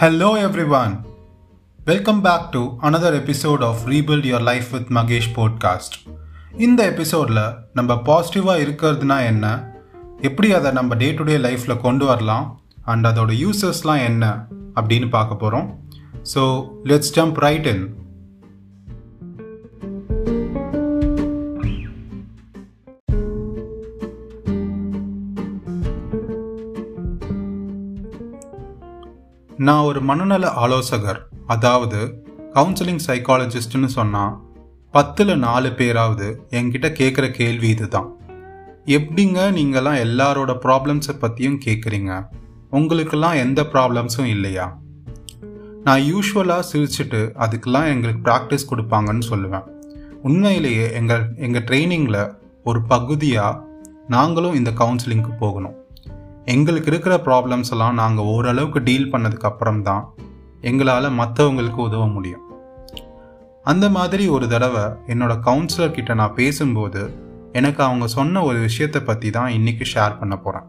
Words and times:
Hello 0.00 0.36
everyone. 0.36 1.04
Welcome 1.86 2.20
back 2.20 2.52
to 2.52 2.76
another 2.82 3.22
episode 3.22 3.62
of 3.62 3.78
Rebuild 3.86 4.24
Your 4.24 4.40
Life 4.40 4.74
with 4.74 4.86
Magesh 4.88 5.36
podcast. 5.36 6.16
இந்த 6.58 6.84
எபிசோடில் 6.84 7.54
நம்ம 7.72 7.94
பாசிட்டிவாக 7.94 8.60
இருக்கிறதுனா 8.60 9.24
என்ன? 9.24 9.74
எப்படி 10.20 10.52
அதை 10.52 10.70
நம்ம 10.70 10.94
டே 10.94 11.12
டு 11.12 11.24
டே 11.24 11.36
லைஃப்பில் 11.36 11.80
கொண்டு 11.80 12.04
வரலாம்? 12.04 12.60
அண்ட் 12.82 13.06
அதோட 13.06 13.48
யூசஸ்லாம் 13.48 14.04
என்ன? 14.04 14.46
அப்படின்னு 14.74 15.08
பார்க்க 15.08 15.34
போகிறோம் 15.36 15.78
so 16.34 16.68
let's 16.84 17.12
jump 17.14 17.34
right 17.34 17.66
in 17.66 17.99
நான் 29.70 29.84
ஒரு 29.84 30.00
மனநல 30.00 30.50
ஆலோசகர். 30.50 31.28
அதாவது 31.46 32.24
கவுன்சிலிங் 32.54 32.98
சைக்காலஜிஸ்ட்னு 33.06 33.84
சொன்னால் 33.84 34.40
பத்தில் 34.90 35.38
நாலு 35.38 35.72
பேராவது 35.72 36.46
என்கிட்ட 36.50 36.88
கேட்குற 37.00 37.30
கேள்வி 37.30 37.68
இதுதான். 37.68 38.08
எப்படிங்க 38.86 39.38
நீங்கள்லாம் 39.58 40.00
எல்லாரோட 40.06 40.52
ப்ராப்ளம்ஸை 40.64 41.18
பற்றியும் 41.18 41.60
கேட்குறீங்க 41.64 42.26
உங்களுக்கெல்லாம் 42.70 43.32
எந்த 43.32 43.62
ப்ராப்ளம்ஸும் 43.62 44.24
இல்லையா? 44.24 44.78
நான் 45.84 46.00
யூஸ்வலாக 46.00 46.64
சிரிச்சுட்டு 46.72 47.20
அதுக்கெல்லாம் 47.38 47.86
எங்களுக்கு 47.86 48.30
ப்ராக்டிஸ் 48.30 48.68
கொடுப்பாங்கன்னு 48.70 49.22
சொல்லுவேன். 49.30 49.64
உண்மையிலேயே 50.22 50.92
எங்கள் 50.92 51.34
எங்கள் 51.36 51.64
ட்ரைனிங்கில் 51.64 52.34
ஒரு 52.64 52.82
பகுதியாக 52.82 53.64
நாங்களும் 54.08 54.54
இந்த 54.54 54.70
கவுன்சிலிங்க்கு 54.70 55.36
போகணும். 55.38 55.74
எங்களுக்கு 56.46 56.86
இருக்கிற 56.86 57.16
ப்ராப்ளம்ஸ் 57.16 57.70
எல்லாம் 57.70 57.94
நாங்கள் 57.94 58.24
ஓரளவுக்கு 58.24 58.82
டீல் 58.82 59.12
பண்ணதுக்கு 59.12 59.44
அப்புறம் 59.44 59.82
தான் 59.82 60.14
எங்களால் 60.60 61.18
மற்றவங்களுக்கு 61.18 61.76
உதவ 61.76 62.06
முடியும். 62.06 62.40
அந்த 63.62 63.90
மாதிரி 63.90 64.28
ஒரு 64.28 64.48
தடவை 64.48 64.80
என்னோட 64.80 65.40
கவுன்சிலர் 65.44 65.90
கிட்ட 65.90 66.14
நான் 66.14 66.34
பேசும்போது 66.34 67.10
எனக்கு 67.52 67.82
அவங்க 67.82 68.06
சொன்ன 68.06 68.42
ஒரு 68.42 68.58
விஷயத்தை 68.58 69.02
பற்றி 69.02 69.30
தான் 69.30 69.46
இன்றைக்கி 69.46 69.84
ஷேர் 69.94 70.18
பண்ண 70.18 70.36
போகிறேன் 70.36 70.64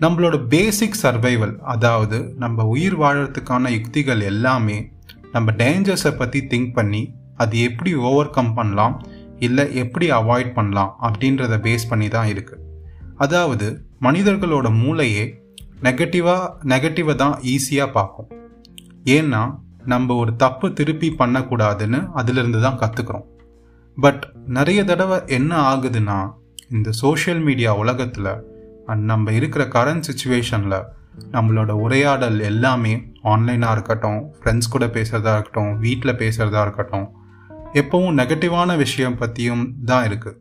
நம்மளோட 0.00 0.46
பேசிக் 0.48 1.00
சர்வைவல் 1.02 1.58
அதாவது 1.58 2.34
நம்ம 2.38 2.64
உயிர் 2.64 3.00
வாழறதுக்கான 3.00 3.70
யுக்திகள் 3.70 4.20
எல்லாமே 4.20 4.92
நம்ம 5.32 5.52
டேஞ்சர்ஸை 5.52 6.16
பற்றி 6.16 6.40
திங்க் 6.40 6.74
பண்ணி 6.74 7.14
அது 7.36 7.60
எப்படி 7.60 7.94
ஓவர் 7.94 8.30
கம் 8.30 8.54
பண்ணலாம் 8.54 9.02
இல்லை 9.38 9.74
எப்படி 9.74 10.10
அவாய்ட் 10.10 10.54
பண்ணலாம் 10.54 10.98
அப்படின்றத 11.02 11.60
பேஸ் 11.60 11.88
பண்ணி 11.88 12.08
தான் 12.08 12.26
இருக்குது 12.26 12.68
அதாவது 13.20 13.66
மனிதர்களோட 14.02 14.66
மூளையே 14.82 15.24
நெகட்டிவாக 15.82 16.52
நெகட்டிவை 16.64 17.14
தான் 17.14 17.34
ஈஸியாக 17.54 17.92
பார்க்கும். 17.92 18.28
ஏன்னா 19.04 19.42
நம்ம 19.84 20.14
ஒரு 20.14 20.36
தப்பு 20.36 20.72
திருப்பி 20.72 21.08
பண்ணக்கூடாதுன்னு 21.18 22.00
அதிலிருந்து 22.12 22.60
தான் 22.60 22.80
கற்றுக்குறோம் 22.82 23.26
பட் 23.98 24.22
நிறைய 24.46 24.84
தடவை 24.84 25.18
என்ன 25.26 25.52
ஆகுதுன்னா 25.70 26.18
இந்த 26.68 26.90
சோஷியல் 26.90 27.38
மீடியா 27.38 27.70
உலகத்தில் 27.74 28.32
அண்ட் 28.86 29.04
நம்ம 29.04 29.32
இருக்கிற 29.32 29.64
கரண்ட் 29.64 30.06
சுச்சுவேஷனில் 30.08 30.78
நம்மளோட 31.32 31.70
உரையாடல் 31.84 32.38
எல்லாமே 32.40 32.92
ஆன்லைனாக 33.22 33.72
இருக்கட்டும் 33.72 34.20
ஃப்ரெண்ட்ஸ் 34.38 34.68
கூட 34.68 34.86
பேசுகிறதா 34.86 35.32
இருக்கட்டும் 35.34 35.72
வீட்டில் 35.78 36.18
பேசுகிறதா 36.22 36.62
இருக்கட்டும் 36.62 37.08
எப்பவும் 37.74 38.18
நெகட்டிவான 38.20 38.76
விஷயம் 38.76 39.16
பற்றியும் 39.16 39.64
தான் 39.84 40.06
இருக்குது 40.08 40.38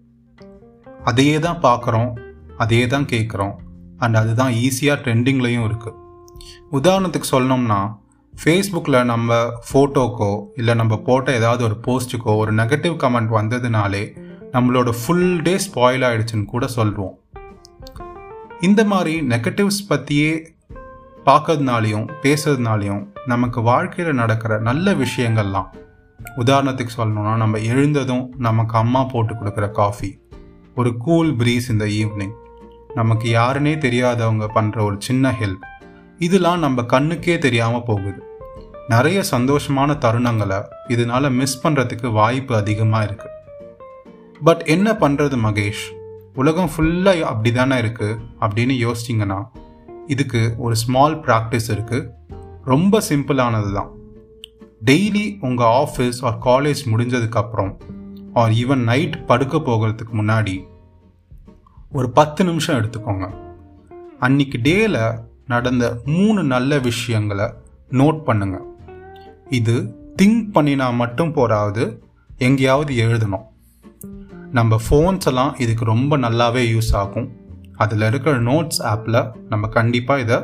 அதையே 1.03 1.39
தான் 1.39 1.61
பார்க்குறோம். 1.61 2.09
அதே 2.59 2.81
தான் 2.87 3.09
கேட்குறோம் 3.11 3.55
அண்ட் 3.97 4.17
அதுதான் 4.17 4.53
ஈஸியாக 4.63 4.97
ட்ரெண்டிங்லேயும் 5.03 5.65
இருக்குது 5.69 5.97
உதாரணத்துக்கு 6.71 7.27
சொல்லணும்னா 7.31 7.79
ஃபேஸ்புக்கில் 8.33 9.05
நம்ம 9.05 9.37
ஃபோட்டோக்கோ 9.67 10.31
இல்லை 10.57 10.73
நம்ம 10.73 10.97
போட்ட 10.99 11.29
ஏதாவது 11.33 11.61
ஒரு 11.63 11.77
போஸ்ட்டுக்கோ 11.87 12.33
ஒரு 12.37 12.51
நெகட்டிவ் 12.53 12.95
கமெண்ட் 13.03 13.31
வந்ததுனாலே 13.35 14.03
நம்மளோட 14.53 14.89
ஃபுல் 14.99 15.27
டே 15.41 15.55
ஸ்பாயில் 15.65 16.05
ஆகிடுச்சுன்னு 16.05 16.45
கூட 16.45 16.67
சொல்லுவோம் 16.67 17.15
இந்த 18.61 18.81
மாதிரி 18.85 19.13
நெகட்டிவ்ஸ் 19.27 19.83
பற்றியே 19.87 20.31
பார்க்கறதுனாலையும் 21.25 22.07
பேசுறதுனாலையும் 22.23 23.03
நமக்கு 23.25 23.59
வாழ்க்கையில் 23.61 24.19
நடக்கிற 24.21 24.53
நல்ல 24.59 24.93
விஷயங்கள்லாம் 24.95 25.69
உதாரணத்துக்கு 26.39 26.93
சொல்லணும்னா 26.95 27.33
நம்ம 27.35 27.59
எழுந்ததும் 27.67 28.25
நமக்கு 28.39 28.75
அம்மா 28.77 29.01
போட்டு 29.05 29.33
கொடுக்குற 29.33 29.67
காஃபி 29.71 30.09
ஒரு 30.75 30.91
கூல் 30.97 31.31
ப்ரீஸ் 31.37 31.67
இந்த 31.69 31.85
ஈவினிங் 31.95 32.35
நமக்கு 32.95 33.33
யாருன்னே 33.33 33.73
தெரியாதவங்க 33.77 34.45
பண்ணுற 34.55 34.83
ஒரு 34.83 34.95
சின்ன 34.99 35.31
ஹெல்ப் 35.39 35.65
இதெல்லாம் 36.17 36.59
நம்ம 36.59 36.81
கண்ணுக்கே 36.81 37.37
தெரியாமல் 37.37 37.83
போகுது. 37.83 38.23
நிறைய 38.87 39.23
சந்தோஷமான 39.31 39.95
தருணங்களை 39.97 40.63
இதனால் 40.87 41.29
மிஸ் 41.29 41.67
பண்ணுறதுக்கு 41.67 42.11
வாய்ப்பு 42.11 42.55
அதிகமாக 42.55 43.05
இருக்குது 43.05 43.35
பட் 44.43 44.63
என்ன 44.65 44.91
பண்ணுறது 44.91 45.37
மகேஷ்? 45.43 45.83
உலகம் 46.33 46.69
ஃபுல்லாக 46.77 47.19
அப்படி 47.19 47.51
தானே 47.51 47.81
இருக்குது 47.81 48.19
அப்படின்னு 48.39 48.75
யோசிச்சிங்கன்னா 48.85 49.39
இதுக்கு 50.07 50.53
ஒரு 50.57 50.75
ஸ்மால் 50.75 51.15
ப்ராக்டிஸ் 51.15 51.69
இருக்குது 51.71 52.09
ரொம்ப 52.63 53.01
சிம்பிளானது 53.09 53.73
தான். 53.73 53.91
டெய்லி 54.85 55.37
உங்கள் 55.41 55.67
ஆஃபீஸ் 55.67 56.19
ஆர் 56.21 56.37
காலேஜ் 56.45 56.81
முடிஞ்சதுக்கப்புறம் 56.85 57.71
ஆர் 58.33 58.51
ஈவன் 58.51 58.83
நைட் 58.83 59.25
படுக்க 59.25 59.57
போகிறதுக்கு 59.57 60.11
முன்னாடி 60.11 60.63
ஒரு 61.91 62.09
பத்து 62.09 62.43
நிமிஷம் 62.43 62.77
எடுத்துக்கோங்க. 62.77 63.33
அன்னைக்கு 64.19 64.59
டேல 64.63 65.17
நடந்த 65.47 66.01
மூணு 66.05 66.43
நல்ல 66.43 66.79
விஷயங்களை 66.79 67.53
நோட் 67.89 68.23
பண்ணுங்க. 68.23 68.61
இது 69.49 69.95
திங்க் 70.21 70.49
பண்ணினா 70.53 70.93
மட்டும் 70.93 71.31
போறாவது 71.31 72.03
எங்கேயாவது 72.37 72.93
எழுதணும். 72.93 73.43
நம்ம 74.51 74.79
ஃபோன்ஸ் 74.89 75.25
எல்லாம் 75.25 75.55
இதுக்கு 75.57 75.85
ரொம்ப 75.85 76.17
நல்லாவே 76.17 76.77
யூஸ் 76.77 76.93
ஆகும். 76.93 77.31
அதில் 77.75 78.01
இருக்கிற 78.01 78.39
நோட்ஸ் 78.39 78.81
ஆப்பில் 78.83 79.31
நம்ம 79.49 79.67
கண்டிப்பாக 79.67 80.21
இதை 80.21 80.37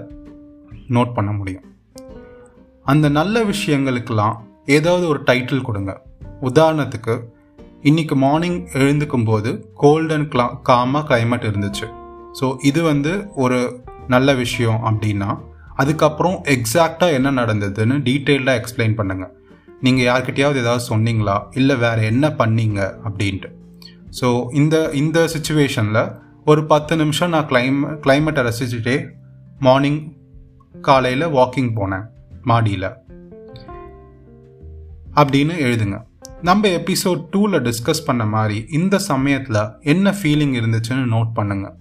நோட் 0.89 1.13
பண்ண 1.13 1.31
முடியும். 1.31 1.63
அந்த 2.83 3.09
நல்ல 3.09 3.43
விஷயங்களுக்கெல்லாம் 3.43 4.35
ஏதாவது 4.65 5.07
ஒரு 5.07 5.21
டைட்டில் 5.21 5.61
கொடுங்க. 5.61 6.01
உதாரணத்துக்கு 6.41 7.23
இன்னைக்கு 7.87 8.15
மார்னிங் 8.15 8.67
எழுந்துக்கும் 8.67 9.25
போது 9.25 9.49
கோல்ட் 9.73 10.11
அண்ட் 10.11 10.31
கிளா 10.31 10.45
காமாக 10.69 11.01
கிளைமேட் 11.09 11.45
இருந்துச்சு. 11.49 11.87
ஸோ 12.39 12.55
இது 12.63 12.83
வந்து 12.83 13.27
ஒரு 13.35 13.83
நல்ல 14.07 14.33
விஷயம் 14.33 14.79
அப்படின்னா 14.85 15.37
அதுக்கப்புறம் 15.75 16.33
எக்ஸாக்டாக 16.33 17.11
என்ன 17.13 17.31
நடந்ததுன்னு 17.31 17.97
டீட்டெயில்டாக 18.07 18.61
எக்ஸ்பிளைன் 18.61 18.95
பண்ணுங்கள் 18.99 19.31
நீங்கள் 19.81 20.05
யார்கிட்டயாவது 20.05 20.55
ஏதாவது 20.55 20.83
சொன்னீங்களா? 20.89 21.43
இல்லை 21.51 21.75
வேறு 21.75 22.03
என்ன 22.03 22.29
பண்ணீங்க? 22.29 22.79
அப்படின்ட்டு. 23.07 23.51
ஸோ 24.21 24.53
இந்த 24.53 24.89
இந்த 24.93 25.27
சுச்சுவேஷனில் 25.35 26.15
ஒரு 26.45 26.63
பத்து 26.65 26.95
நிமிஷம் 26.95 27.29
நான் 27.29 27.47
கிளைம் 27.47 27.79
கிளைமேட்டை 28.07 28.49
ரசிச்சுட்டே 28.49 29.07
மார்னிங் 29.59 30.01
காலையில் 30.81 31.27
வாக்கிங் 31.27 31.71
போனேன் 31.79 32.07
மாடியில். 32.43 32.89
அப்படின்னு 35.15 35.55
எழுதுங்க. 35.67 35.99
நம்ம 36.41 36.67
எபிசோட் 36.67 37.21
டூவில் 37.31 37.71
டிஸ்கஸ் 37.71 38.05
பண்ண 38.05 38.25
மாதிரி 38.25 38.65
இந்த 38.71 38.99
சமயத்தில் 38.99 39.69
என்ன 39.81 40.11
ஃபீலிங் 40.11 40.55
இருந்துச்சுன்னு 40.59 41.05
நோட் 41.11 41.33
பண்ணுங்க. 41.33 41.75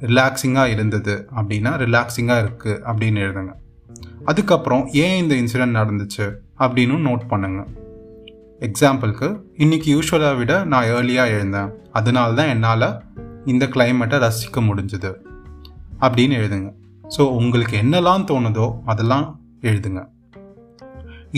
ரிலாக்ஸிங்காக 0.00 0.66
இருந்தது 0.66 1.28
அப்படின்னா 1.36 1.72
ரிலாக்ஸிங்காக 1.76 2.44
இருக்குது 2.44 2.80
அப்படின்னு 2.86 3.20
எழுதுங்க. 3.20 3.52
அதுக்கப்புறம் 4.24 4.86
ஏன் 4.86 5.16
இந்த 5.16 5.34
இன்சிடென்ட் 5.34 5.78
நடந்துச்சு 5.78 6.40
அப்படின்னு 6.58 6.96
நோட் 7.08 7.28
பண்ணுங்க. 7.28 7.66
எக்ஸாம்பிளுக்கு 8.60 9.40
இன்னைக்கு 9.56 10.00
யூஸ்வலாக 10.00 10.36
விட 10.36 10.64
நான் 10.64 10.84
ஏர்லியாக 10.84 11.30
எழுந்தேன். 11.30 11.70
அதனால 11.92 12.34
தான் 12.34 12.48
என்னால் 12.48 13.02
இந்த 13.44 13.66
கிளைமேட்டை 13.66 14.18
ரசிக்க 14.18 14.60
முடிஞ்சுது 14.60 15.12
அப்படின்னு 16.00 16.36
எழுதுங்க. 16.40 16.72
ஸோ 17.18 17.20
உங்களுக்கு 17.20 17.76
என்னெல்லாம் 17.76 18.24
தோணுதோ 18.30 18.74
அதெல்லாம் 18.84 19.40
எழுதுங்க. 19.60 20.12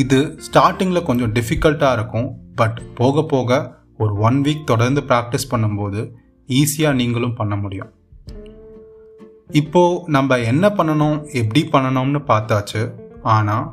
இது 0.02 0.18
ஸ்டார்டிங்கில் 0.46 1.06
கொஞ்சம் 1.08 1.32
டிஃபிகல்ட்டாக 1.36 1.96
இருக்கும். 1.98 2.28
பட் 2.60 2.78
போக 2.98 3.22
போக 3.32 3.58
ஒரு 4.02 4.12
ஒன் 4.28 4.38
வீக் 4.46 4.68
தொடர்ந்து 4.70 5.00
ப்ராக்டிஸ் 5.10 5.50
பண்ணும்போது 5.52 6.00
ஈஸியாக 6.48 6.98
நீங்களும் 7.00 7.38
பண்ண 7.38 7.54
முடியும். 7.56 7.90
இப்போது 9.60 10.02
நம்ம 10.16 10.38
என்ன 10.52 10.66
பண்ணணும் 10.78 11.18
எப்படி 11.40 11.62
பண்ணணும்னு 11.72 12.20
பார்த்தாச்சு. 12.32 12.82
ஆனால் 13.36 13.66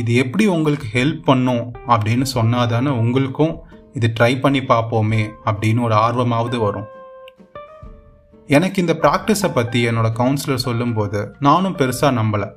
இது 0.00 0.10
எப்படி 0.22 0.44
உங்களுக்கு 0.56 0.86
ஹெல்ப் 0.98 1.22
பண்ணும் 1.30 1.64
அப்படின்னு 1.92 2.26
சொன்னால் 2.36 2.70
தானே 2.74 2.90
உங்களுக்கும் 3.02 3.54
இது 3.98 4.08
ட்ரை 4.18 4.32
பண்ணி 4.40 4.60
பார்ப்போமே 4.72 5.22
அப்படின்னு 5.48 5.80
ஒரு 5.88 5.94
ஆர்வமாவது 6.06 6.58
வரும். 6.66 6.88
எனக்கு 8.56 8.78
இந்த 8.82 8.94
ப்ராக்டிஸை 9.02 9.52
பற்றி 9.54 9.80
என்னோட 9.88 10.08
கவுன்சிலர் 10.20 10.66
சொல்லும்போது 10.68 11.20
நானும் 11.48 11.78
பெருசாக 11.80 12.18
நம்பலை. 12.20 12.48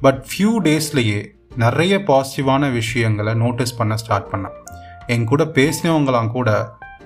பட் 0.00 0.20
ஃபியூ 0.28 0.52
டேஸ்லேயே 0.68 1.20
நிறைய 1.62 1.94
பாசிட்டிவான 2.08 2.72
விஷயங்களை 2.72 3.32
நோட்டீஸ் 3.34 3.76
பண்ண 3.76 3.96
ஸ்டார்ட் 3.96 4.28
பண்ணேன். 4.32 4.56
என் 5.06 5.24
கூட 5.24 5.44
பேசினவங்களாம் 5.58 6.30
கூட 6.36 6.50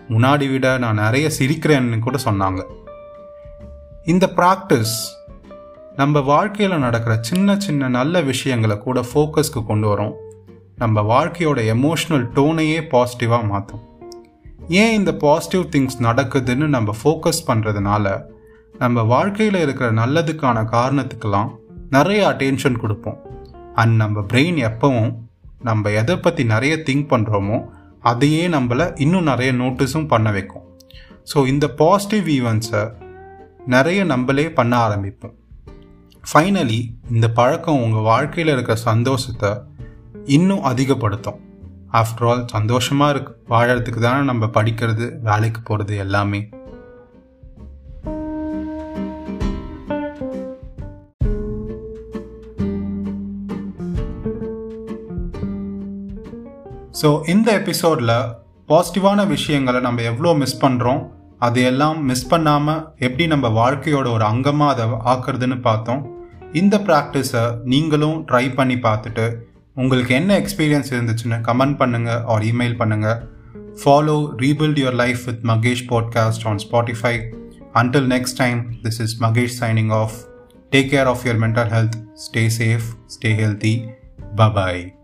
முன்னாடி 0.09 0.47
விட 0.53 0.67
நான் 0.79 1.03
நிறைய 1.05 1.27
சிரிக்கிறேன்னு 1.39 1.99
கூட 1.99 2.19
சொன்னாங்க. 2.25 2.63
இந்த 4.05 4.27
ப்ராக்டிஸ் 4.37 4.95
நம்ம 5.97 6.21
வாழ்க்கையில் 6.21 6.77
நடக்கிற 6.79 7.15
சின்ன 7.21 7.57
சின்ன 7.59 7.89
நல்ல 7.89 8.21
விஷயங்களை 8.21 8.77
கூட 8.79 9.01
ஃபோக்கஸ்க்கு 9.01 9.63
கொண்டு 9.67 9.89
வரும். 9.89 10.15
நம்ம 10.77 11.01
வாழ்க்கையோட 11.13 11.61
எமோஷ்னல் 11.75 12.27
டோனையே 12.37 12.79
பாசிட்டிவாக 12.93 13.49
மாற்றும் 13.49 13.83
ஏன் 14.69 14.95
இந்த 14.99 15.13
பாசிட்டிவ் 15.25 15.65
திங்ஸ் 15.75 15.99
நடக்குதுன்னு 16.01 16.67
நம்ம 16.77 16.95
ஃபோக்கஸ் 17.01 17.47
பண்ணுறதுனால 17.47 18.07
நம்ம 18.79 19.03
வாழ்க்கையில் 19.15 19.63
இருக்கிற 19.65 19.89
நல்லதுக்கான 19.93 20.65
காரணத்துக்கெல்லாம் 20.77 21.51
நிறைய 21.91 22.21
அட்டென்ஷன் 22.29 22.83
கொடுப்போம். 22.83 23.19
அண்ட் 23.75 23.97
நம்ம 23.97 24.21
பிரெயின் 24.21 24.59
எப்பவும் 24.71 25.15
நம்ம 25.61 25.91
எதை 25.91 26.17
பற்றி 26.17 26.45
நிறைய 26.45 26.77
திங்க் 26.77 27.11
பண்ணுறோமோ 27.11 27.69
அதையே 28.01 28.49
நம்மளை 28.49 29.01
இன்னும் 29.01 29.23
நிறைய 29.23 29.53
நோட்டீஸும் 29.53 30.07
பண்ண 30.07 30.31
வைக்கும். 30.31 30.65
ஸோ 31.35 31.47
இந்த 31.47 31.69
பாசிட்டிவ் 31.69 32.29
ஈவெண்ட்ஸை 32.29 32.93
நிறைய 33.67 34.05
நம்மளே 34.05 34.51
பண்ண 34.51 34.89
ஆரம்பிப்போம். 34.89 35.35
ஃபைனலி 36.33 36.81
இந்த 37.11 37.31
பழக்கம் 37.31 37.83
உங்கள் 37.83 38.03
வாழ்க்கையில் 38.03 38.53
இருக்கிற 38.53 38.81
சந்தோஷத்தை 38.81 39.51
இன்னும் 40.25 40.63
அதிகப்படுத்தும். 40.63 41.41
ஆஃப்டர் 41.93 42.29
ஆல் 42.29 42.45
சந்தோஷமாக 42.47 43.11
இருக்கு. 43.11 43.33
வாழறதுக்கு 43.49 44.01
தானே 44.01 44.25
நம்ம 44.25 44.47
படிக்கிறது 44.47 45.19
வேலைக்கு 45.23 45.61
போகிறது 45.61 45.97
எல்லாமே. 45.97 46.49
ஸோ 57.01 57.29
இந்த 57.29 57.53
எபிசோடில் 57.53 58.35
பாசிட்டிவான 58.69 59.27
விஷயங்களை 59.27 59.81
நம்ம 59.81 60.03
எவ்வளோ 60.03 60.35
மிஸ் 60.35 60.67
பண்ணுறோம் 60.67 61.09
அதையெல்லாம் 61.39 62.05
மிஸ் 62.05 62.29
பண்ணாமல் 62.29 62.95
எப்படி 62.99 63.27
நம்ம 63.27 63.49
வாழ்க்கையோட 63.49 64.13
ஒரு 64.13 64.25
அங்கமாக 64.25 64.69
அதை 64.69 64.85
ஆக்குறதுன்னு 64.85 65.61
பார்த்தோம். 65.61 66.07
இந்த 66.53 66.79
ப்ராக்டிஸை 66.79 67.55
நீங்களும் 67.65 68.27
ட்ரை 68.27 68.55
பண்ணி 68.55 68.75
பார்த்துட்டு 68.75 69.37
உங்களுக்கு 69.75 70.15
என்ன 70.15 70.41
எக்ஸ்பீரியன்ஸ் 70.41 70.93
இருந்துச்சுன்னு 70.93 71.39
கமெண்ட் 71.43 71.79
பண்ணுங்கள் 71.79 72.23
ஆர் 72.25 72.43
இமெயில் 72.43 72.79
பண்ணுங்கள் 72.79 73.21
follow 73.85 74.35
rebuild 74.37 74.81
your 74.81 74.95
life 74.95 75.25
with 75.25 75.45
Mahesh 75.45 75.87
podcast 75.89 76.47
on 76.47 76.59
Spotify 76.59 77.23
until 77.73 78.07
next 78.07 78.37
time 78.37 78.73
this 78.83 79.01
is 79.01 79.23
Mahesh 79.23 79.61
signing 79.61 79.91
off 79.91 80.13
take 80.71 80.89
care 80.89 81.07
of 81.07 81.27
your 81.27 81.39
mental 81.39 81.69
health 81.69 81.97
stay 82.15 82.49
safe 82.59 82.85
stay 83.07 83.33
healthy 83.33 83.85
bye bye 84.37 84.95